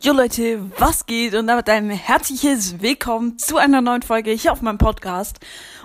Jo 0.00 0.12
Leute, 0.12 0.70
was 0.78 1.06
geht? 1.06 1.34
Und 1.34 1.48
damit 1.48 1.68
ein 1.68 1.90
herzliches 1.90 2.80
Willkommen 2.80 3.36
zu 3.36 3.56
einer 3.56 3.80
neuen 3.80 4.02
Folge 4.02 4.30
hier 4.30 4.52
auf 4.52 4.62
meinem 4.62 4.78
Podcast. 4.78 5.40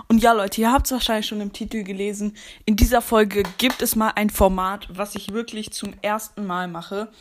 Und 0.07 0.21
ja 0.21 0.33
Leute, 0.33 0.61
ihr 0.61 0.71
habt 0.71 0.85
es 0.85 0.91
wahrscheinlich 0.91 1.25
schon 1.25 1.41
im 1.41 1.51
Titel 1.51 1.81
gelesen. 1.81 2.37
In 2.65 2.75
dieser 2.75 3.01
Folge 3.01 3.41
gibt 3.57 3.81
es 3.81 3.95
mal 3.95 4.11
ein 4.13 4.29
Format, 4.29 4.87
was 4.91 5.15
ich 5.15 5.33
wirklich 5.33 5.71
zum 5.73 5.95
ersten 6.03 6.45
Mal 6.45 6.67
mache. 6.67 7.11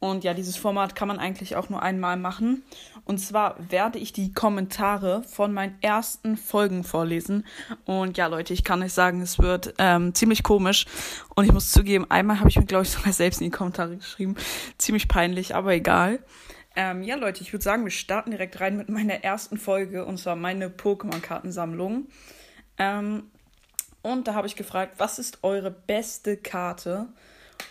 Und 0.00 0.22
ja, 0.22 0.32
dieses 0.32 0.56
Format 0.56 0.94
kann 0.94 1.08
man 1.08 1.18
eigentlich 1.18 1.56
auch 1.56 1.70
nur 1.70 1.82
einmal 1.82 2.16
machen. 2.16 2.62
Und 3.04 3.18
zwar 3.18 3.56
werde 3.70 3.98
ich 3.98 4.12
die 4.12 4.32
Kommentare 4.32 5.24
von 5.24 5.52
meinen 5.52 5.76
ersten 5.80 6.36
Folgen 6.36 6.84
vorlesen. 6.84 7.44
Und 7.84 8.16
ja, 8.16 8.28
Leute, 8.28 8.54
ich 8.54 8.62
kann 8.62 8.82
euch 8.82 8.92
sagen, 8.92 9.20
es 9.20 9.40
wird 9.40 9.74
ähm, 9.78 10.14
ziemlich 10.14 10.44
komisch. 10.44 10.86
Und 11.34 11.46
ich 11.46 11.52
muss 11.52 11.72
zugeben, 11.72 12.08
einmal 12.10 12.38
habe 12.38 12.48
ich 12.48 12.56
mir, 12.56 12.64
glaube 12.64 12.84
ich, 12.84 12.90
sogar 12.92 13.12
selbst 13.12 13.40
in 13.40 13.46
die 13.46 13.56
Kommentare 13.56 13.96
geschrieben. 13.96 14.36
Ziemlich 14.78 15.08
peinlich, 15.08 15.56
aber 15.56 15.72
egal. 15.72 16.20
Ähm, 16.76 17.02
ja, 17.02 17.16
Leute, 17.16 17.42
ich 17.42 17.52
würde 17.52 17.64
sagen, 17.64 17.82
wir 17.82 17.90
starten 17.90 18.30
direkt 18.30 18.60
rein 18.60 18.76
mit 18.76 18.88
meiner 18.88 19.24
ersten 19.24 19.58
Folge. 19.58 20.04
Und 20.04 20.18
zwar 20.18 20.36
meine 20.36 20.68
Pokémon-Kartensammlung. 20.68 22.06
Ähm, 22.78 23.24
und 24.02 24.28
da 24.28 24.34
habe 24.34 24.46
ich 24.46 24.54
gefragt, 24.54 24.94
was 24.98 25.18
ist 25.18 25.42
eure 25.42 25.72
beste 25.72 26.36
Karte? 26.36 27.08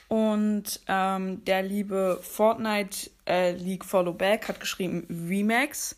Und 0.08 0.80
ähm, 0.88 1.44
der 1.46 1.64
liebe 1.64 2.20
Fortnite 2.22 3.10
äh, 3.28 3.52
League 3.52 3.86
Follow 3.86 4.14
Back 4.14 4.48
hat 4.48 4.60
geschrieben 4.60 5.06
Remax. 5.30 5.96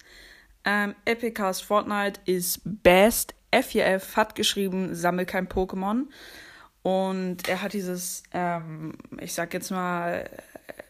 Ähm, 0.66 0.96
Epicast 1.06 1.64
Fortnite 1.64 2.20
ist 2.26 2.62
best. 2.64 3.36
F4F 3.52 4.16
hat 4.16 4.36
geschrieben 4.36 4.94
Sammel 4.96 5.26
kein 5.26 5.48
Pokémon. 5.48 6.06
Und 6.82 7.48
er 7.48 7.62
hat 7.62 7.74
dieses, 7.74 8.24
ähm, 8.32 8.94
ich 9.20 9.34
sag 9.34 9.54
jetzt 9.54 9.72
mal, 9.72 10.30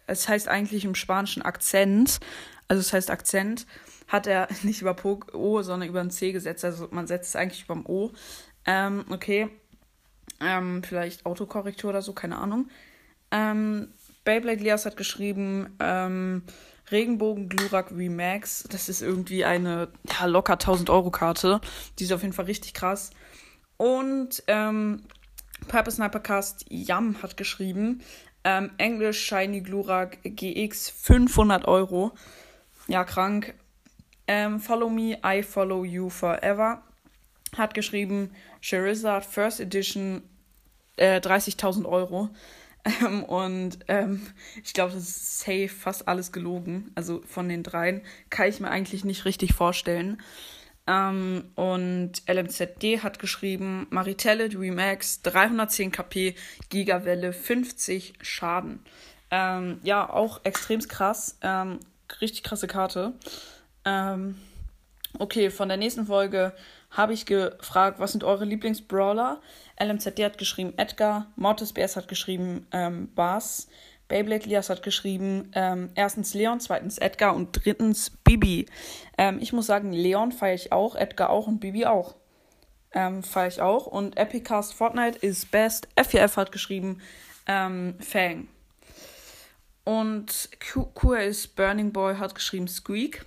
es 0.07 0.27
heißt 0.27 0.47
eigentlich 0.47 0.85
im 0.85 0.95
spanischen 0.95 1.41
Akzent, 1.41 2.19
also 2.67 2.79
es 2.79 2.93
heißt 2.93 3.11
Akzent, 3.11 3.65
hat 4.07 4.27
er 4.27 4.47
nicht 4.63 4.81
über 4.81 4.95
O, 5.33 5.61
sondern 5.61 5.89
über 5.89 6.01
ein 6.01 6.11
C 6.11 6.31
gesetzt. 6.31 6.65
Also 6.65 6.87
man 6.91 7.07
setzt 7.07 7.29
es 7.29 7.35
eigentlich 7.35 7.63
über 7.63 7.75
ein 7.75 7.85
O. 7.85 8.11
Ähm, 8.65 9.05
okay. 9.09 9.49
Ähm, 10.41 10.83
vielleicht 10.83 11.25
Autokorrektur 11.25 11.89
oder 11.89 12.01
so, 12.01 12.13
keine 12.13 12.37
Ahnung. 12.37 12.69
Ähm, 13.31 13.93
Beyblade 14.23 14.63
Lias 14.63 14.85
hat 14.85 14.97
geschrieben, 14.97 15.75
ähm, 15.79 16.43
Regenbogen 16.91 17.49
Glurak 17.49 17.91
Remax. 17.91 18.63
Das 18.69 18.89
ist 18.89 19.01
irgendwie 19.01 19.45
eine 19.45 19.89
ja, 20.19 20.25
locker 20.25 20.53
1000 20.53 20.89
Euro 20.89 21.11
Karte. 21.11 21.61
Die 21.97 22.03
ist 22.03 22.11
auf 22.11 22.21
jeden 22.21 22.33
Fall 22.33 22.45
richtig 22.45 22.73
krass. 22.73 23.11
Und 23.77 24.43
ähm, 24.47 25.03
Piper 25.67 25.91
Snipercast 25.91 26.65
Yam 26.69 27.21
hat 27.21 27.37
geschrieben, 27.37 28.01
ähm, 28.43 28.71
Englisch 28.77 29.25
Shiny 29.25 29.61
Glurak 29.61 30.17
GX 30.23 30.89
500 30.89 31.65
Euro. 31.67 32.11
Ja, 32.87 33.03
krank. 33.03 33.53
Ähm, 34.27 34.59
follow 34.59 34.89
me, 34.89 35.17
I 35.23 35.43
follow 35.43 35.83
you 35.83 36.09
forever. 36.09 36.83
Hat 37.57 37.73
geschrieben, 37.73 38.31
Charizard 38.61 39.25
First 39.25 39.59
Edition 39.59 40.23
äh, 40.97 41.19
30.000 41.19 41.85
Euro. 41.85 42.29
Ähm, 43.01 43.23
und 43.23 43.79
ähm, 43.87 44.21
ich 44.63 44.73
glaube, 44.73 44.93
das 44.93 45.03
ist 45.03 45.39
safe 45.39 45.69
fast 45.69 46.07
alles 46.07 46.31
gelogen. 46.31 46.91
Also 46.95 47.21
von 47.27 47.49
den 47.49 47.63
dreien 47.63 48.01
kann 48.29 48.47
ich 48.47 48.59
mir 48.59 48.69
eigentlich 48.69 49.03
nicht 49.05 49.25
richtig 49.25 49.53
vorstellen. 49.53 50.21
Ähm, 50.87 51.51
und 51.55 52.13
LMZD 52.27 53.03
hat 53.03 53.19
geschrieben, 53.19 53.85
Maritelle 53.91 54.49
Remax 54.57 55.21
310 55.21 55.91
KP, 55.91 56.35
Gigawelle 56.69 57.31
50 57.31 58.13
Schaden. 58.21 58.79
Ähm, 59.29 59.79
ja, 59.83 60.09
auch 60.09 60.41
extrem 60.43 60.79
krass. 60.79 61.37
Ähm, 61.41 61.79
richtig 62.21 62.43
krasse 62.43 62.67
Karte. 62.67 63.13
Ähm, 63.85 64.39
okay, 65.19 65.51
von 65.51 65.69
der 65.69 65.77
nächsten 65.77 66.07
Folge 66.07 66.53
habe 66.91 67.13
ich 67.13 67.25
gefragt, 67.25 67.99
was 67.99 68.11
sind 68.11 68.23
eure 68.23 68.45
Lieblingsbrawler? 68.45 69.41
LMZD 69.79 70.23
hat 70.23 70.37
geschrieben 70.37 70.73
Edgar, 70.77 71.27
Mortis 71.35 71.73
Bears 71.73 71.95
hat 71.95 72.07
geschrieben 72.07 72.67
ähm, 72.71 73.13
Bas, 73.13 73.67
Beyblade 74.07 74.49
Lias 74.49 74.69
hat 74.69 74.81
geschrieben 74.81 75.51
ähm, 75.53 75.91
erstens 75.93 76.33
Leon, 76.33 76.59
zweitens 76.59 76.97
Edgar 76.97 77.35
und 77.35 77.51
drittens 77.63 78.09
Bibi. 78.09 78.65
Ähm, 79.17 79.37
ich 79.39 79.53
muss 79.53 79.67
sagen, 79.67 79.93
Leon 79.93 80.31
feiere 80.31 80.55
ich 80.55 80.71
auch, 80.71 80.95
Edgar 80.95 81.29
auch 81.29 81.47
und 81.47 81.59
Bibi 81.59 81.85
auch. 81.85 82.15
Ähm, 82.91 83.21
feiere 83.21 83.47
ich 83.47 83.61
auch. 83.61 83.85
Und 83.85 84.17
Epicast 84.17 84.73
Fortnite 84.73 85.19
is 85.19 85.45
best. 85.45 85.87
F4F 85.95 86.37
hat 86.37 86.51
geschrieben 86.51 87.01
ähm, 87.45 87.95
Fang. 87.99 88.47
Und 89.83 90.49
QS 90.59 91.47
Burning 91.47 91.93
Boy 91.93 92.15
hat 92.15 92.33
geschrieben 92.33 92.67
Squeak. 92.67 93.25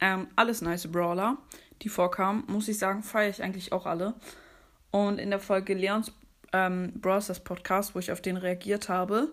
Ähm, 0.00 0.26
alles 0.34 0.62
nice 0.62 0.90
Brawler 0.90 1.38
die 1.82 1.88
vorkamen, 1.88 2.44
muss 2.46 2.68
ich 2.68 2.78
sagen, 2.78 3.02
feiere 3.02 3.30
ich 3.30 3.42
eigentlich 3.42 3.72
auch 3.72 3.86
alle. 3.86 4.14
Und 4.90 5.18
in 5.18 5.30
der 5.30 5.40
Folge 5.40 5.74
Leons 5.74 6.12
ähm, 6.52 6.92
Browsers 6.94 7.40
Podcast, 7.40 7.94
wo 7.94 7.98
ich 7.98 8.12
auf 8.12 8.20
den 8.20 8.36
reagiert 8.36 8.88
habe, 8.88 9.32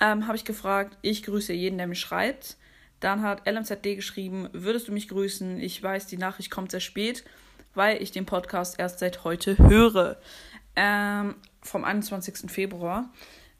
ähm, 0.00 0.26
habe 0.26 0.36
ich 0.36 0.44
gefragt, 0.44 0.96
ich 1.02 1.22
grüße 1.22 1.52
jeden, 1.52 1.78
der 1.78 1.86
mich 1.86 2.00
schreibt. 2.00 2.56
Dann 3.00 3.22
hat 3.22 3.48
LMZD 3.48 3.96
geschrieben, 3.96 4.48
würdest 4.52 4.88
du 4.88 4.92
mich 4.92 5.08
grüßen? 5.08 5.60
Ich 5.60 5.82
weiß, 5.82 6.06
die 6.06 6.16
Nachricht 6.16 6.50
kommt 6.50 6.70
sehr 6.70 6.80
spät, 6.80 7.24
weil 7.74 8.02
ich 8.02 8.10
den 8.10 8.26
Podcast 8.26 8.78
erst 8.78 8.98
seit 9.00 9.24
heute 9.24 9.58
höre. 9.58 10.18
Ähm, 10.76 11.34
vom 11.62 11.84
21. 11.84 12.50
Februar. 12.50 13.10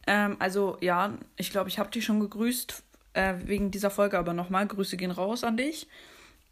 Ähm, 0.07 0.37
also 0.39 0.77
ja, 0.81 1.17
ich 1.37 1.51
glaube, 1.51 1.69
ich 1.69 1.79
habe 1.79 1.91
dich 1.91 2.05
schon 2.05 2.21
gegrüßt 2.21 2.83
äh, 3.15 3.35
wegen 3.45 3.71
dieser 3.71 3.91
Folge, 3.91 4.19
aber 4.19 4.33
nochmal, 4.33 4.67
Grüße 4.67 4.97
gehen 4.97 5.11
raus 5.11 5.45
an 5.45 5.57
dich. 5.57 5.87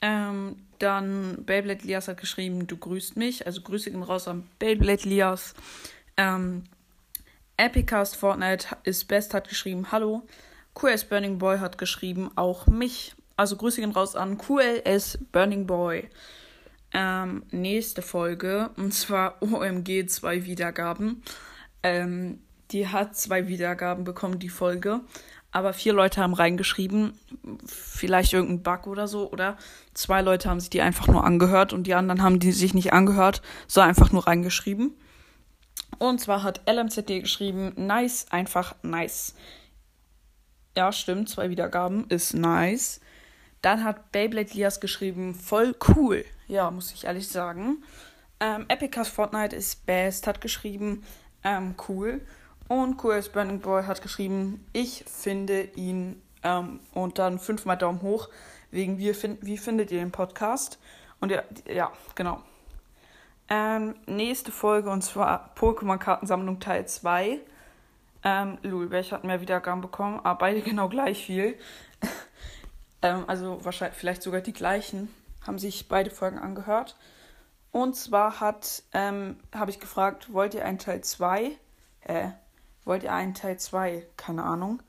Ähm, 0.02 0.56
dann 0.78 1.44
Beyblade 1.44 1.86
Lias 1.86 2.08
hat 2.08 2.18
geschrieben, 2.18 2.66
du 2.66 2.76
grüßt 2.76 3.16
mich. 3.16 3.46
Also 3.46 3.60
Grüße 3.60 3.90
gehen 3.90 4.02
raus 4.02 4.28
an 4.28 4.48
Beyblade 4.58 5.08
Lias. 5.08 5.54
Ähm, 6.16 6.64
Epicast 7.56 8.16
Fortnite 8.16 8.68
ist 8.84 9.06
best 9.08 9.34
hat 9.34 9.48
geschrieben, 9.48 9.92
hallo. 9.92 10.26
QS 10.74 11.04
Burning 11.04 11.38
Boy 11.38 11.58
hat 11.58 11.76
geschrieben, 11.76 12.30
auch 12.36 12.66
mich. 12.66 13.14
Also 13.36 13.56
Grüße 13.56 13.80
gehen 13.80 13.92
raus 13.92 14.16
an 14.16 14.38
QLS 14.38 15.18
Burning 15.32 15.66
Boy. 15.66 16.08
Ähm, 16.92 17.44
nächste 17.50 18.02
Folge, 18.02 18.70
und 18.76 18.92
zwar 18.92 19.42
OMG 19.42 20.06
zwei 20.06 20.44
Wiedergaben. 20.44 21.22
Ähm, 21.82 22.40
die 22.70 22.88
hat 22.88 23.16
zwei 23.16 23.48
Wiedergaben 23.48 24.04
bekommen, 24.04 24.38
die 24.38 24.48
Folge 24.48 25.00
aber 25.52 25.72
vier 25.72 25.92
Leute 25.92 26.20
haben 26.20 26.34
reingeschrieben, 26.34 27.18
vielleicht 27.66 28.32
irgendein 28.32 28.62
Bug 28.62 28.86
oder 28.86 29.08
so, 29.08 29.30
oder 29.30 29.56
zwei 29.94 30.22
Leute 30.22 30.48
haben 30.48 30.60
sich 30.60 30.70
die 30.70 30.80
einfach 30.80 31.08
nur 31.08 31.24
angehört 31.24 31.72
und 31.72 31.86
die 31.86 31.94
anderen 31.94 32.22
haben 32.22 32.38
die 32.38 32.52
sich 32.52 32.74
nicht 32.74 32.92
angehört, 32.92 33.42
sondern 33.66 33.90
einfach 33.90 34.12
nur 34.12 34.26
reingeschrieben. 34.26 34.94
Und 35.98 36.20
zwar 36.20 36.42
hat 36.42 36.62
LMZD 36.70 37.20
geschrieben, 37.20 37.72
nice, 37.76 38.26
einfach 38.30 38.74
nice. 38.82 39.34
Ja, 40.76 40.92
stimmt, 40.92 41.28
zwei 41.28 41.50
Wiedergaben, 41.50 42.06
ist 42.08 42.34
nice. 42.34 43.00
Dann 43.60 43.84
hat 43.84 44.12
Beyblade 44.12 44.54
Lias 44.54 44.80
geschrieben, 44.80 45.34
voll 45.34 45.74
cool. 45.88 46.24
Ja, 46.46 46.70
muss 46.70 46.92
ich 46.92 47.04
ehrlich 47.04 47.28
sagen. 47.28 47.82
Ähm, 48.38 48.66
Epicas 48.68 49.08
Fortnite 49.08 49.54
ist 49.54 49.84
best, 49.84 50.26
hat 50.26 50.40
geschrieben, 50.40 51.02
ähm, 51.44 51.74
cool. 51.88 52.20
Und 52.70 52.98
QS 52.98 53.30
Burning 53.30 53.58
Boy 53.58 53.82
hat 53.82 54.00
geschrieben, 54.00 54.64
ich 54.72 55.04
finde 55.04 55.62
ihn 55.74 56.22
ähm, 56.44 56.78
und 56.94 57.18
dann 57.18 57.40
fünfmal 57.40 57.76
Daumen 57.76 58.00
hoch 58.00 58.28
wegen 58.70 58.96
wie, 58.96 59.12
find, 59.12 59.44
wie 59.44 59.58
findet 59.58 59.90
ihr 59.90 59.98
den 59.98 60.12
Podcast? 60.12 60.78
Und 61.18 61.32
ja, 61.32 61.42
ja 61.68 61.90
genau. 62.14 62.40
Ähm, 63.48 63.96
nächste 64.06 64.52
Folge 64.52 64.88
und 64.88 65.02
zwar 65.02 65.52
Pokémon-Kartensammlung 65.56 66.60
Teil 66.60 66.86
2. 66.86 67.40
Ähm, 68.22 68.58
Lul, 68.62 68.88
hat 69.10 69.24
mehr 69.24 69.40
Wiedergaben 69.40 69.80
bekommen? 69.80 70.20
Aber 70.20 70.28
ah, 70.28 70.34
beide 70.34 70.60
genau 70.62 70.88
gleich 70.88 71.26
viel. 71.26 71.58
ähm, 73.02 73.24
also 73.26 73.64
wahrscheinlich 73.64 73.98
vielleicht 73.98 74.22
sogar 74.22 74.42
die 74.42 74.52
gleichen. 74.52 75.12
Haben 75.44 75.58
sich 75.58 75.88
beide 75.88 76.12
Folgen 76.12 76.38
angehört. 76.38 76.96
Und 77.72 77.96
zwar 77.96 78.38
hat, 78.38 78.84
ähm, 78.92 79.40
habe 79.52 79.72
ich 79.72 79.80
gefragt, 79.80 80.32
wollt 80.32 80.54
ihr 80.54 80.64
einen 80.64 80.78
Teil 80.78 81.00
2? 81.00 81.50
Äh, 82.02 82.28
wollt 82.90 83.04
ihr 83.04 83.12
einen 83.12 83.34
Teil 83.34 83.56
2? 83.56 84.04
Keine 84.16 84.42
Ahnung. 84.42 84.82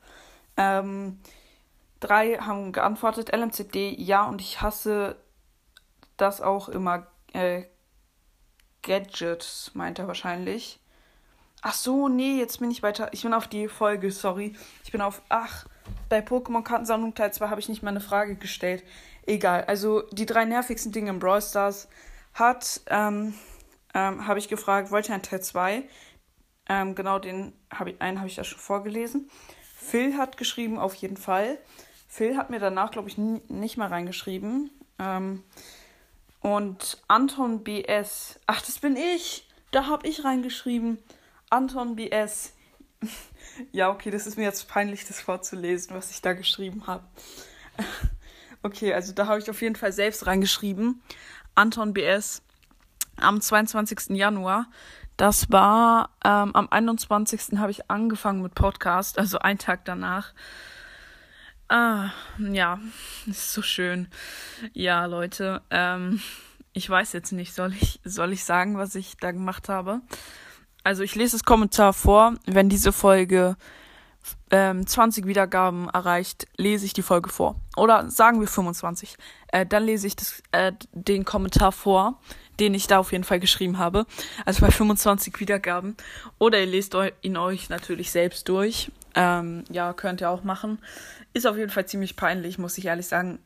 Ähm, 0.56 1.20
drei 2.00 2.34
haben 2.34 2.72
geantwortet, 2.72 3.30
LMCD, 3.32 3.94
ja, 3.96 4.26
und 4.26 4.40
ich 4.40 4.60
hasse 4.60 5.14
das 6.16 6.40
auch 6.40 6.68
immer. 6.68 7.06
Äh, 7.32 7.62
Gadgets, 8.82 9.70
meint 9.74 10.00
er 10.00 10.08
wahrscheinlich. 10.08 10.80
Ach 11.62 11.74
so, 11.74 12.08
nee, 12.08 12.40
jetzt 12.40 12.58
bin 12.58 12.72
ich 12.72 12.82
weiter. 12.82 13.08
Ich 13.12 13.22
bin 13.22 13.32
auf 13.32 13.46
die 13.46 13.68
Folge, 13.68 14.10
sorry. 14.10 14.56
Ich 14.82 14.90
bin 14.90 15.00
auf. 15.00 15.22
Ach, 15.28 15.64
bei 16.08 16.18
Pokémon-Kartensammlung 16.18 17.14
Teil 17.14 17.32
2 17.32 17.50
habe 17.50 17.60
ich 17.60 17.68
nicht 17.68 17.84
mal 17.84 17.90
eine 17.90 18.00
Frage 18.00 18.34
gestellt. 18.34 18.82
Egal. 19.26 19.62
Also, 19.66 20.02
die 20.10 20.26
drei 20.26 20.44
nervigsten 20.44 20.90
Dinge 20.90 21.10
im 21.10 21.20
Brawl 21.20 21.40
Stars 21.40 21.88
hat, 22.34 22.80
ähm, 22.88 23.34
ähm, 23.94 24.26
habe 24.26 24.40
ich 24.40 24.48
gefragt, 24.48 24.90
wollt 24.90 25.08
ihr 25.08 25.14
ein 25.14 25.22
Teil 25.22 25.40
2? 25.40 25.84
Ähm, 26.72 26.94
genau 26.94 27.18
den 27.18 27.52
hab 27.70 27.86
ich, 27.86 28.00
einen 28.00 28.16
habe 28.16 28.28
ich 28.28 28.36
ja 28.36 28.44
schon 28.44 28.58
vorgelesen. 28.58 29.30
Phil 29.76 30.16
hat 30.16 30.38
geschrieben, 30.38 30.78
auf 30.78 30.94
jeden 30.94 31.18
Fall. 31.18 31.58
Phil 32.08 32.38
hat 32.38 32.48
mir 32.48 32.60
danach, 32.60 32.90
glaube 32.90 33.10
ich, 33.10 33.18
nicht 33.18 33.76
mal 33.76 33.88
reingeschrieben. 33.88 34.70
Ähm, 34.98 35.42
und 36.40 37.02
Anton 37.08 37.62
BS. 37.62 38.40
Ach, 38.46 38.62
das 38.62 38.78
bin 38.78 38.96
ich. 38.96 39.46
Da 39.70 39.86
habe 39.86 40.08
ich 40.08 40.24
reingeschrieben. 40.24 40.96
Anton 41.50 41.94
BS. 41.94 42.54
ja, 43.72 43.90
okay, 43.90 44.10
das 44.10 44.26
ist 44.26 44.38
mir 44.38 44.44
jetzt 44.44 44.66
peinlich, 44.66 45.04
das 45.04 45.20
vorzulesen, 45.20 45.94
was 45.94 46.10
ich 46.10 46.22
da 46.22 46.32
geschrieben 46.32 46.86
habe. 46.86 47.04
okay, 48.62 48.94
also 48.94 49.12
da 49.12 49.26
habe 49.26 49.40
ich 49.40 49.50
auf 49.50 49.60
jeden 49.60 49.76
Fall 49.76 49.92
selbst 49.92 50.26
reingeschrieben. 50.26 51.02
Anton 51.54 51.92
BS 51.92 52.40
am 53.16 53.40
22. 53.40 54.16
Januar. 54.16 54.66
Das 55.16 55.50
war 55.50 56.10
ähm, 56.24 56.54
am 56.54 56.68
21. 56.70 57.58
habe 57.58 57.70
ich 57.70 57.90
angefangen 57.90 58.42
mit 58.42 58.54
Podcast, 58.54 59.18
also 59.18 59.38
einen 59.38 59.58
Tag 59.58 59.84
danach. 59.84 60.32
Ah, 61.68 62.10
ja, 62.38 62.80
ist 63.26 63.52
so 63.52 63.62
schön. 63.62 64.08
Ja, 64.72 65.06
Leute, 65.06 65.62
ähm, 65.70 66.20
ich 66.72 66.88
weiß 66.88 67.12
jetzt 67.12 67.32
nicht, 67.32 67.54
soll 67.54 67.72
ich, 67.72 68.00
soll 68.04 68.32
ich 68.32 68.44
sagen, 68.44 68.78
was 68.78 68.94
ich 68.94 69.16
da 69.16 69.30
gemacht 69.30 69.68
habe? 69.68 70.00
Also 70.84 71.02
ich 71.02 71.14
lese 71.14 71.36
das 71.36 71.44
Kommentar 71.44 71.92
vor. 71.92 72.34
Wenn 72.46 72.68
diese 72.68 72.92
Folge 72.92 73.56
ähm, 74.50 74.86
20 74.86 75.26
Wiedergaben 75.26 75.88
erreicht, 75.88 76.46
lese 76.56 76.84
ich 76.84 76.92
die 76.92 77.02
Folge 77.02 77.30
vor. 77.30 77.56
Oder 77.76 78.10
sagen 78.10 78.40
wir 78.40 78.46
25. 78.46 79.16
Äh, 79.48 79.66
dann 79.66 79.84
lese 79.84 80.06
ich 80.06 80.16
das, 80.16 80.42
äh, 80.52 80.72
den 80.92 81.24
Kommentar 81.24 81.72
vor, 81.72 82.20
den 82.60 82.74
ich 82.74 82.86
da 82.86 82.98
auf 82.98 83.12
jeden 83.12 83.24
Fall 83.24 83.40
geschrieben 83.40 83.78
habe. 83.78 84.06
Also 84.44 84.60
bei 84.60 84.70
25 84.70 85.40
Wiedergaben. 85.40 85.96
Oder 86.38 86.60
ihr 86.60 86.66
lest 86.66 86.96
ihn 87.22 87.36
euch 87.36 87.70
natürlich 87.70 88.10
selbst 88.10 88.48
durch. 88.48 88.90
Ähm, 89.14 89.64
ja, 89.70 89.92
könnt 89.92 90.20
ihr 90.20 90.30
auch 90.30 90.44
machen. 90.44 90.78
Ist 91.32 91.46
auf 91.46 91.56
jeden 91.56 91.70
Fall 91.70 91.86
ziemlich 91.86 92.16
peinlich, 92.16 92.58
muss 92.58 92.76
ich 92.78 92.86
ehrlich 92.86 93.06
sagen. 93.06 93.38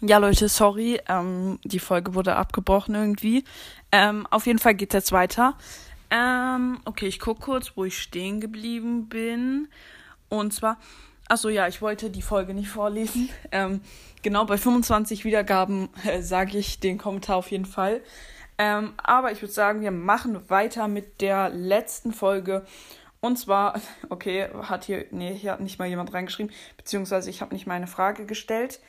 Ja, 0.00 0.18
Leute, 0.18 0.48
sorry. 0.48 1.00
Ähm, 1.08 1.58
die 1.64 1.78
Folge 1.78 2.14
wurde 2.14 2.36
abgebrochen 2.36 2.94
irgendwie. 2.94 3.44
Ähm, 3.92 4.26
auf 4.30 4.46
jeden 4.46 4.58
Fall 4.58 4.74
geht 4.74 4.90
es 4.90 4.94
jetzt 4.94 5.12
weiter. 5.12 5.56
Ähm, 6.14 6.80
okay, 6.84 7.08
ich 7.08 7.18
gucke 7.18 7.40
kurz, 7.40 7.72
wo 7.74 7.84
ich 7.84 7.98
stehen 8.00 8.40
geblieben 8.40 9.08
bin. 9.08 9.68
Und 10.28 10.54
zwar, 10.54 10.78
achso, 11.28 11.48
ja, 11.48 11.66
ich 11.66 11.82
wollte 11.82 12.08
die 12.08 12.22
Folge 12.22 12.54
nicht 12.54 12.68
vorlesen. 12.68 13.28
Ähm, 13.52 13.80
genau, 14.22 14.44
bei 14.46 14.56
25 14.56 15.24
Wiedergaben 15.24 15.88
äh, 16.04 16.22
sage 16.22 16.58
ich 16.58 16.80
den 16.80 16.98
Kommentar 16.98 17.36
auf 17.36 17.50
jeden 17.50 17.66
Fall. 17.66 18.00
Ähm, 18.58 18.94
aber 18.96 19.32
ich 19.32 19.42
würde 19.42 19.52
sagen, 19.52 19.80
wir 19.80 19.90
machen 19.90 20.48
weiter 20.48 20.88
mit 20.88 21.20
der 21.20 21.50
letzten 21.50 22.12
Folge. 22.12 22.64
Und 23.20 23.36
zwar, 23.36 23.80
okay, 24.08 24.48
hat 24.62 24.84
hier, 24.84 25.06
nee, 25.10 25.34
hier 25.34 25.52
hat 25.52 25.60
nicht 25.60 25.78
mal 25.80 25.88
jemand 25.88 26.14
reingeschrieben, 26.14 26.52
beziehungsweise 26.76 27.28
ich 27.30 27.40
habe 27.42 27.54
nicht 27.54 27.66
meine 27.66 27.88
Frage 27.88 28.24
gestellt. 28.24 28.80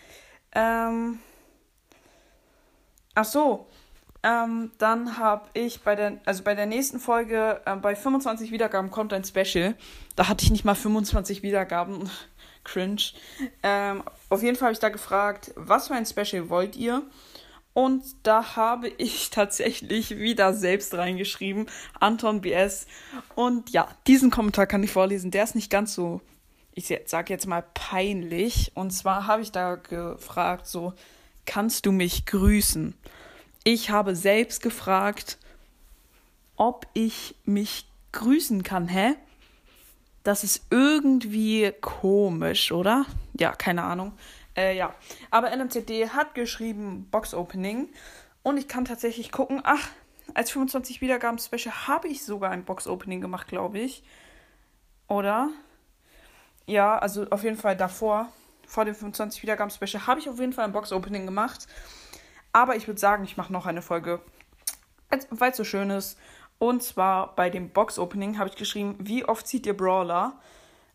Ähm, 0.52 1.20
ach 3.16 3.26
so, 3.26 3.68
ähm, 4.26 4.72
dann 4.80 5.20
habe 5.20 5.48
ich 5.54 5.82
bei 5.82 5.96
der, 5.96 6.20
also 6.26 6.42
bei 6.44 6.56
der 6.56 6.66
nächsten 6.66 7.00
Folge, 7.00 7.62
äh, 7.66 7.76
bei 7.76 7.96
25 7.96 8.52
Wiedergaben 8.52 8.90
kommt 8.90 9.14
ein 9.14 9.24
Special. 9.24 9.76
Da 10.16 10.28
hatte 10.28 10.44
ich 10.44 10.50
nicht 10.52 10.66
mal 10.66 10.74
25 10.74 11.44
Wiedergaben. 11.44 12.10
Cringe. 12.64 13.02
Ähm, 13.62 14.02
auf 14.30 14.42
jeden 14.42 14.56
Fall 14.56 14.68
habe 14.68 14.74
ich 14.74 14.80
da 14.80 14.90
gefragt, 14.90 15.52
was 15.56 15.88
für 15.88 15.94
ein 15.94 16.08
Special 16.08 16.50
wollt 16.50 16.76
ihr? 16.76 17.04
Und 17.74 18.04
da 18.24 18.56
habe 18.56 18.88
ich 18.98 19.30
tatsächlich 19.30 20.18
wieder 20.18 20.56
selbst 20.56 20.96
reingeschrieben, 20.96 21.68
Anton 22.00 22.42
BS. 22.42 22.88
Und 23.36 23.70
ja, 23.70 23.88
diesen 24.08 24.32
Kommentar 24.32 24.66
kann 24.66 24.82
ich 24.82 24.92
vorlesen. 24.92 25.30
Der 25.30 25.44
ist 25.44 25.54
nicht 25.54 25.70
ganz 25.70 25.94
so, 25.94 26.22
ich 26.74 26.92
sage 27.06 27.32
jetzt 27.32 27.46
mal 27.46 27.64
peinlich. 27.76 28.72
Und 28.74 28.90
zwar 28.90 29.28
habe 29.28 29.44
ich 29.44 29.52
da 29.52 29.76
gefragt, 29.76 30.66
so, 30.66 30.94
kannst 31.46 31.86
du 31.86 31.92
mich 31.92 32.26
grüßen? 32.26 32.96
Ich 33.68 33.90
habe 33.90 34.16
selbst 34.16 34.62
gefragt, 34.62 35.40
ob 36.56 36.86
ich 36.94 37.34
mich 37.46 37.88
grüßen 38.12 38.62
kann. 38.62 38.88
Hä? 38.88 39.16
Das 40.22 40.44
ist 40.44 40.68
irgendwie 40.70 41.74
komisch, 41.82 42.72
oder? 42.72 43.08
Ja, 43.34 43.54
keine 43.54 43.82
Ahnung. 43.82 44.14
Äh, 44.56 44.78
ja. 44.78 44.94
Aber 45.32 45.50
LMCD 45.50 46.10
hat 46.10 46.36
geschrieben 46.36 47.08
Box 47.10 47.34
Opening. 47.34 47.90
Und 48.44 48.58
ich 48.58 48.68
kann 48.68 48.86
tatsächlich 48.86 49.32
gucken. 49.32 49.62
Ach, 49.64 49.90
als 50.36 50.52
25 50.52 51.02
Wiedergaben 51.02 51.40
Special 51.40 51.88
habe 51.88 52.08
ich 52.08 52.24
sogar 52.24 52.52
ein 52.52 52.66
Box 52.66 52.86
Opening 52.86 53.20
gemacht, 53.20 53.48
glaube 53.48 53.80
ich. 53.80 54.04
Oder? 55.08 55.50
Ja, 56.68 57.00
also 57.00 57.26
auf 57.32 57.44
jeden 57.44 57.58
Fall 57.58 57.76
davor, 57.76 58.32
vor 58.68 58.86
dem 58.86 58.94
25 58.94 59.42
Wiedergaben 59.42 59.72
Special, 59.72 60.06
habe 60.06 60.20
ich 60.20 60.30
auf 60.30 60.40
jeden 60.40 60.54
Fall 60.54 60.66
ein 60.66 60.72
Box 60.72 60.92
Opening 60.92 61.26
gemacht. 61.26 61.68
Aber 62.56 62.78
ich 62.78 62.88
würde 62.88 63.02
sagen, 63.02 63.26
ich 63.26 63.36
mache 63.36 63.52
noch 63.52 63.66
eine 63.66 63.82
Folge, 63.82 64.22
weil 65.30 65.52
es 65.52 65.58
so 65.58 65.66
schön 65.66 65.90
ist. 65.90 66.18
Und 66.58 66.84
zwar 66.84 67.36
bei 67.36 67.50
dem 67.50 67.70
Box-Opening 67.70 68.40
habe 68.40 68.50
ich 68.50 68.56
geschrieben, 68.56 68.96
wie 68.98 69.26
oft 69.26 69.46
zieht 69.46 69.66
ihr 69.66 69.76
Brawler? 69.76 70.40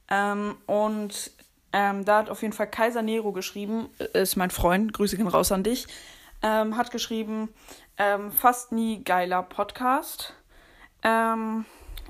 Ähm, 0.08 0.56
und 0.64 1.30
ähm, 1.74 2.06
da 2.06 2.16
hat 2.16 2.30
auf 2.30 2.40
jeden 2.40 2.54
Fall 2.54 2.70
Kaiser 2.70 3.02
Nero 3.02 3.32
geschrieben, 3.32 3.90
äh, 3.98 4.22
ist 4.22 4.36
mein 4.36 4.50
Freund, 4.50 4.94
Grüße 4.94 5.18
gehen 5.18 5.28
raus 5.28 5.52
an 5.52 5.62
dich, 5.62 5.86
ähm, 6.40 6.78
hat 6.78 6.90
geschrieben, 6.92 7.50
ähm, 7.98 8.32
fast 8.32 8.72
nie 8.72 9.04
geiler 9.04 9.42
Podcast. 9.42 10.32
Ähm, 11.02 11.66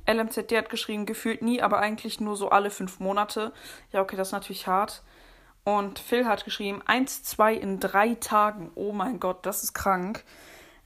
LMZD 0.07 0.59
hat 0.59 0.71
geschrieben, 0.71 1.07
gefühlt 1.07 1.43
nie, 1.43 1.61
aber 1.61 1.81
eigentlich 1.81 2.21
nur 2.21 2.37
so 2.37 2.51
alle 2.51 2.71
fünf 2.71 3.01
Monate. 3.01 3.53
Ja, 3.91 4.01
okay, 4.01 4.15
das 4.15 4.29
ist 4.29 4.33
natürlich 4.33 4.69
hart. 4.69 5.03
Und 5.65 5.99
Phil 5.99 6.27
hat 6.27 6.45
geschrieben, 6.45 6.83
1, 6.87 7.23
2 7.25 7.55
in 7.55 7.81
drei 7.81 8.15
Tagen. 8.15 8.71
Oh 8.75 8.93
mein 8.93 9.21
Gott, 9.21 9.45
das 9.47 9.63
ist 9.63 9.75
krank. 9.75 10.25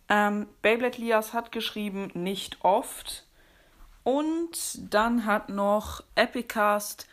Ähm, 0.09 0.47
Beyblade 0.63 0.99
Lias 0.99 1.33
hat 1.33 1.53
geschrieben, 1.53 2.11
nicht 2.15 2.59
oft. 2.63 3.25
Und 4.03 4.93
dann 4.93 5.25
hat 5.25 5.49
noch 5.49 6.03
Epicast 6.15 7.07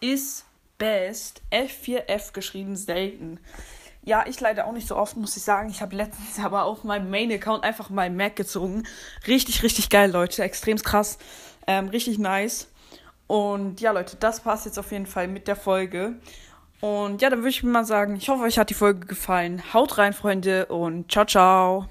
is 0.00 0.44
best 0.78 1.42
F4F 1.50 2.32
geschrieben, 2.32 2.76
selten. 2.76 3.40
Ja, 4.04 4.24
ich 4.28 4.38
leider 4.38 4.66
auch 4.66 4.72
nicht 4.72 4.86
so 4.86 4.94
oft, 4.94 5.16
muss 5.16 5.36
ich 5.36 5.42
sagen. 5.42 5.68
Ich 5.68 5.82
habe 5.82 5.96
letztens 5.96 6.38
aber 6.38 6.64
auf 6.64 6.84
meinem 6.84 7.10
Main-Account 7.10 7.64
einfach 7.64 7.90
mal 7.90 8.08
Mac 8.08 8.36
gezogen. 8.36 8.84
Richtig, 9.26 9.64
richtig 9.64 9.90
geil, 9.90 10.12
Leute. 10.12 10.44
Extrem 10.44 10.76
krass. 10.76 11.18
Ähm, 11.66 11.88
richtig 11.88 12.18
nice. 12.18 12.68
Und 13.26 13.80
ja, 13.80 13.90
Leute, 13.90 14.16
das 14.16 14.46
war's 14.46 14.64
jetzt 14.64 14.78
auf 14.78 14.92
jeden 14.92 15.06
Fall 15.06 15.26
mit 15.26 15.48
der 15.48 15.56
Folge. 15.56 16.20
Und 16.80 17.22
ja, 17.22 17.30
dann 17.30 17.40
würde 17.40 17.50
ich 17.50 17.62
mal 17.62 17.84
sagen, 17.84 18.16
ich 18.16 18.28
hoffe, 18.28 18.42
euch 18.42 18.58
hat 18.58 18.70
die 18.70 18.74
Folge 18.74 19.06
gefallen. 19.06 19.62
Haut 19.72 19.98
rein, 19.98 20.12
Freunde, 20.12 20.66
und 20.66 21.10
ciao, 21.10 21.24
ciao. 21.24 21.86